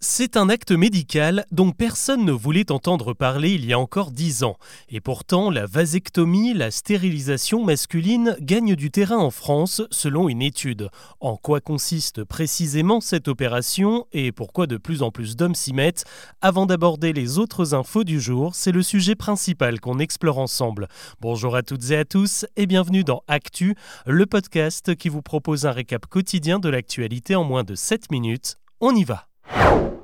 [0.00, 4.44] C'est un acte médical dont personne ne voulait entendre parler il y a encore dix
[4.44, 4.56] ans.
[4.88, 10.88] Et pourtant, la vasectomie, la stérilisation masculine, gagne du terrain en France selon une étude.
[11.18, 16.04] En quoi consiste précisément cette opération et pourquoi de plus en plus d'hommes s'y mettent?
[16.42, 20.86] Avant d'aborder les autres infos du jour, c'est le sujet principal qu'on explore ensemble.
[21.20, 23.74] Bonjour à toutes et à tous et bienvenue dans Actu,
[24.06, 28.58] le podcast qui vous propose un récap quotidien de l'actualité en moins de 7 minutes.
[28.80, 29.97] On y va you.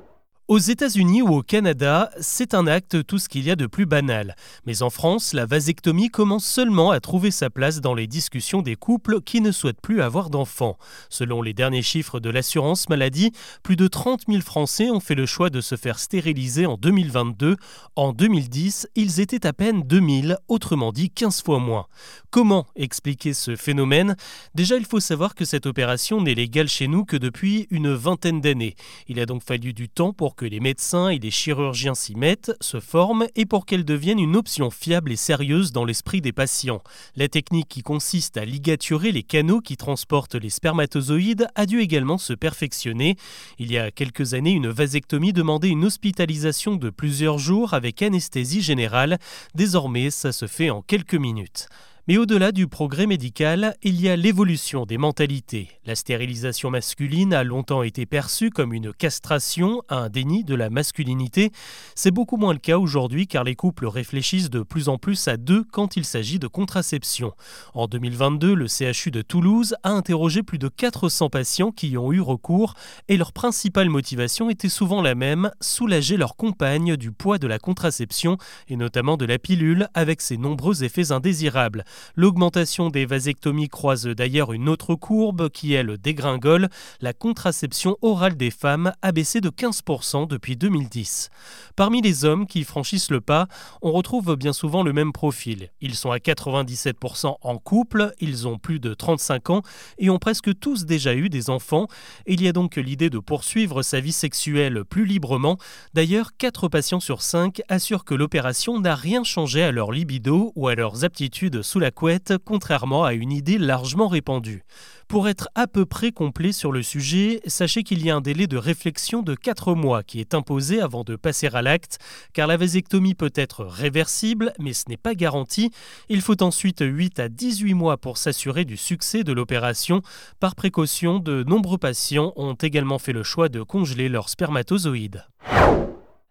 [0.47, 3.87] Aux États-Unis ou au Canada, c'est un acte tout ce qu'il y a de plus
[3.87, 4.35] banal.
[4.67, 8.75] Mais en France, la vasectomie commence seulement à trouver sa place dans les discussions des
[8.75, 10.77] couples qui ne souhaitent plus avoir d'enfants.
[11.09, 13.31] Selon les derniers chiffres de l'assurance maladie,
[13.63, 17.55] plus de 30 000 Français ont fait le choix de se faire stériliser en 2022.
[17.95, 21.87] En 2010, ils étaient à peine 2000, autrement dit 15 fois moins.
[22.29, 24.15] Comment expliquer ce phénomène?
[24.53, 28.41] Déjà, il faut savoir que cette opération n'est légale chez nous que depuis une vingtaine
[28.41, 28.75] d'années.
[29.07, 32.51] Il a donc fallu du temps pour que les médecins et les chirurgiens s'y mettent,
[32.61, 36.81] se forment et pour qu'elle devienne une option fiable et sérieuse dans l'esprit des patients.
[37.15, 42.17] La technique qui consiste à ligaturer les canaux qui transportent les spermatozoïdes a dû également
[42.17, 43.15] se perfectionner.
[43.59, 48.61] Il y a quelques années, une vasectomie demandait une hospitalisation de plusieurs jours avec anesthésie
[48.61, 49.17] générale.
[49.55, 51.67] Désormais, ça se fait en quelques minutes.
[52.07, 55.69] Mais au-delà du progrès médical, il y a l'évolution des mentalités.
[55.87, 61.51] La stérilisation masculine a longtemps été perçue comme une castration, un déni de la masculinité.
[61.95, 65.35] C'est beaucoup moins le cas aujourd'hui car les couples réfléchissent de plus en plus à
[65.37, 67.33] deux quand il s'agit de contraception.
[67.73, 72.13] En 2022, le CHU de Toulouse a interrogé plus de 400 patients qui y ont
[72.13, 72.75] eu recours
[73.07, 77.57] et leur principale motivation était souvent la même, soulager leur compagne du poids de la
[77.57, 81.83] contraception et notamment de la pilule avec ses nombreux effets indésirables.
[82.15, 86.69] L'augmentation des vasectomies croise d'ailleurs une autre courbe qui, elle, dégringole.
[87.01, 91.29] La contraception orale des femmes a baissé de 15% depuis 2010.
[91.75, 93.47] Parmi les hommes qui franchissent le pas,
[93.81, 95.69] on retrouve bien souvent le même profil.
[95.81, 99.61] Ils sont à 97% en couple, ils ont plus de 35 ans
[99.97, 101.87] et ont presque tous déjà eu des enfants.
[102.25, 105.57] Il y a donc l'idée de poursuivre sa vie sexuelle plus librement.
[105.93, 110.67] D'ailleurs, 4 patients sur 5 assurent que l'opération n'a rien changé à leur libido ou
[110.67, 114.63] à leurs aptitudes sous la couette, contrairement à une idée largement répandue.
[115.07, 118.47] Pour être à peu près complet sur le sujet, sachez qu'il y a un délai
[118.47, 121.99] de réflexion de 4 mois qui est imposé avant de passer à l'acte,
[122.33, 125.69] car la vasectomie peut être réversible, mais ce n'est pas garanti.
[126.09, 130.01] Il faut ensuite 8 à 18 mois pour s'assurer du succès de l'opération.
[130.39, 135.23] Par précaution, de nombreux patients ont également fait le choix de congeler leurs spermatozoïdes.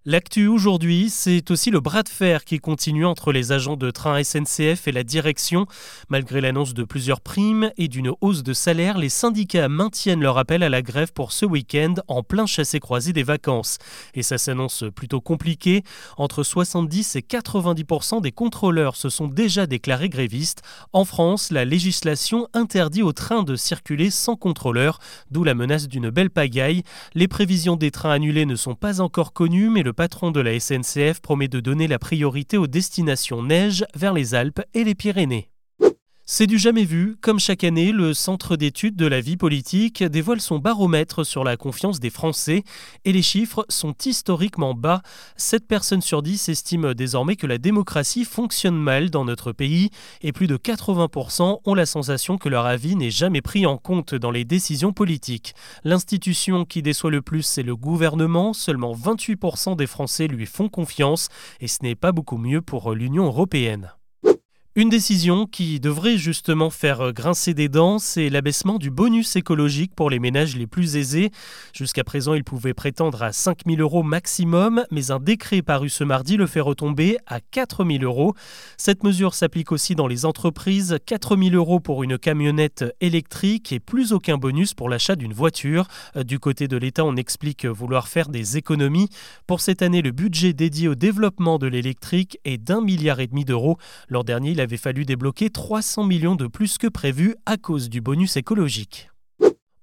[0.06, 4.22] L'actu aujourd'hui, c'est aussi le bras de fer qui continue entre les agents de train
[4.22, 5.65] SNCF et la direction.
[6.10, 10.62] Malgré l'annonce de plusieurs primes et d'une hausse de salaire, les syndicats maintiennent leur appel
[10.62, 13.78] à la grève pour ce week-end en plein chassé-croisé des vacances.
[14.12, 15.82] Et ça s'annonce plutôt compliqué.
[16.19, 20.60] Entre 70 et 90 des contrôleurs se sont déjà déclarés grévistes.
[20.92, 24.98] En France, la législation interdit aux trains de circuler sans contrôleur,
[25.31, 26.82] d'où la menace d'une belle pagaille.
[27.15, 30.59] Les prévisions des trains annulés ne sont pas encore connues, mais le patron de la
[30.60, 35.53] SNCF promet de donner la priorité aux destinations neige vers les Alpes et les Pyrénées.
[36.26, 37.16] C'est du jamais vu.
[37.20, 41.58] Comme chaque année, le Centre d'études de la vie politique dévoile son baromètre sur la
[41.58, 42.64] confiance des Français
[43.04, 45.02] et les chiffres sont historiquement bas.
[45.36, 49.90] 7 personnes sur 10 estiment désormais que la démocratie fonctionne mal dans notre pays
[50.22, 54.14] et plus de 80% ont la sensation que leur avis n'est jamais pris en compte
[54.14, 55.54] dans les décisions politiques.
[55.84, 58.54] L'institution qui déçoit le plus, c'est le gouvernement.
[58.54, 61.28] Seulement 28% des Français lui font confiance
[61.60, 63.92] et ce n'est pas beaucoup mieux pour l'Union européenne.
[64.76, 70.10] Une décision qui devrait justement faire grincer des dents, c'est l'abaissement du bonus écologique pour
[70.10, 71.30] les ménages les plus aisés.
[71.72, 76.02] Jusqu'à présent, ils pouvaient prétendre à 5 000 euros maximum, mais un décret paru ce
[76.02, 78.34] mardi le fait retomber à 4 000 euros.
[78.76, 83.78] Cette mesure s'applique aussi dans les entreprises, 4 000 euros pour une camionnette électrique et
[83.78, 85.86] plus aucun bonus pour l'achat d'une voiture.
[86.16, 89.09] Du côté de l'État, on explique vouloir faire des économies.
[89.47, 93.44] Pour cette année, le budget dédié au développement de l'électrique est d'un milliard et demi
[93.44, 93.78] d'euros.
[94.09, 98.37] L'an dernier, avait fallu débloquer 300 millions de plus que prévu à cause du bonus
[98.37, 99.14] écologique.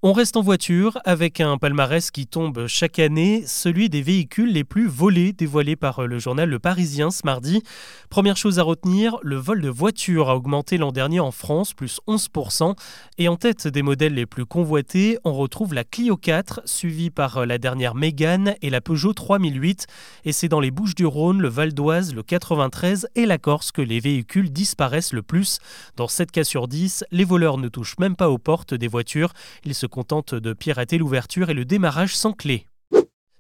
[0.04, 4.64] On reste en voiture avec un palmarès qui tombe chaque année, celui des véhicules les
[4.64, 7.62] plus volés, dévoilé par le journal Le Parisien ce mardi.
[8.10, 12.00] Première chose à retenir, le vol de voitures a augmenté l'an dernier en France, plus
[12.08, 12.76] 11%.
[13.20, 17.46] Et en tête des modèles les plus convoités, on retrouve la Clio 4, suivie par
[17.46, 19.86] la dernière Mégane et la Peugeot 3008.
[20.26, 23.72] Et c'est dans les Bouches du Rhône, le Val d'Oise, le 93 et la Corse
[23.72, 25.60] que les véhicules disparaissent le plus.
[25.96, 29.34] Dans 7 cas sur 10, les voleurs ne touchent même pas aux portes des voitures.
[29.64, 32.66] Ils se contente de pirater l'ouverture et le démarrage sans clé.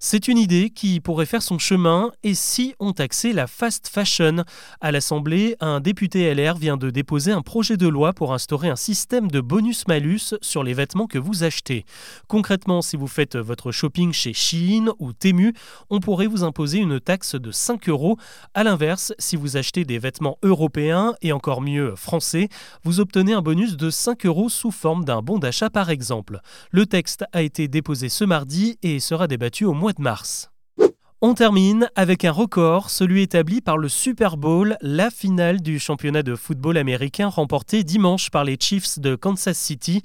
[0.03, 4.43] C'est une idée qui pourrait faire son chemin et si on taxait la fast fashion.
[4.81, 8.75] À l'Assemblée, un député LR vient de déposer un projet de loi pour instaurer un
[8.75, 11.85] système de bonus-malus sur les vêtements que vous achetez.
[12.27, 15.53] Concrètement, si vous faites votre shopping chez Shein ou Temu,
[15.91, 18.17] on pourrait vous imposer une taxe de 5 euros.
[18.55, 22.49] A l'inverse, si vous achetez des vêtements européens et encore mieux français,
[22.83, 26.39] vous obtenez un bonus de 5 euros sous forme d'un bon d'achat par exemple.
[26.71, 30.49] Le texte a été déposé ce mardi et sera débattu au mois de mars.
[31.23, 36.23] On termine avec un record, celui établi par le Super Bowl, la finale du championnat
[36.23, 40.01] de football américain remportée dimanche par les Chiefs de Kansas City.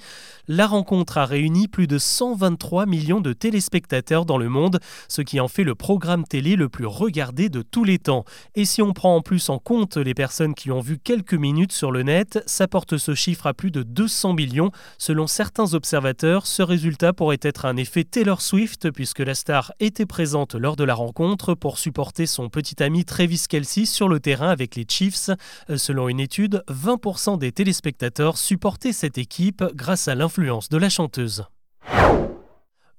[0.47, 4.79] La rencontre a réuni plus de 123 millions de téléspectateurs dans le monde,
[5.09, 8.27] ce qui en fait le programme télé le plus regardé de tous les temps.
[8.55, 11.73] Et si on prend en plus en compte les personnes qui ont vu quelques minutes
[11.73, 14.71] sur le net, ça porte ce chiffre à plus de 200 millions.
[14.99, 20.05] Selon certains observateurs, ce résultat pourrait être un effet Taylor Swift puisque la star était
[20.05, 21.06] présente lors de la rencontre
[21.55, 25.31] pour supporter son petit ami Travis Kelsey sur le terrain avec les Chiefs.
[25.77, 31.47] Selon une étude, 20% des téléspectateurs supportaient cette équipe grâce à l'influence de la chanteuse.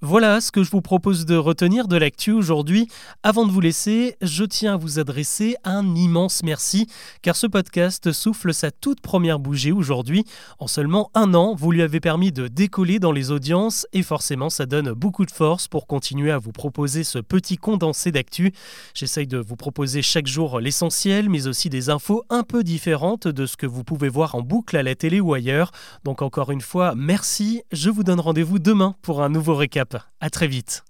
[0.03, 2.87] Voilà ce que je vous propose de retenir de l'actu aujourd'hui.
[3.23, 6.85] Avant de vous laisser, je tiens à vous adresser un immense merci,
[7.23, 10.23] car ce podcast souffle sa toute première bougie aujourd'hui.
[10.59, 14.51] En seulement un an, vous lui avez permis de décoller dans les audiences, et forcément
[14.51, 18.53] ça donne beaucoup de force pour continuer à vous proposer ce petit condensé d'actu.
[18.93, 23.47] J'essaye de vous proposer chaque jour l'essentiel, mais aussi des infos un peu différentes de
[23.47, 25.71] ce que vous pouvez voir en boucle à la télé ou ailleurs.
[26.03, 29.86] Donc encore une fois, merci, je vous donne rendez-vous demain pour un nouveau récap.
[30.19, 30.83] À très vite.